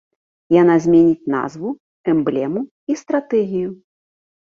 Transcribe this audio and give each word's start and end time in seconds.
Яна 0.61 0.77
зменіць 0.85 1.29
назву, 1.35 1.75
эмблему 2.15 2.67
і 2.91 3.01
стратэгію. 3.05 3.69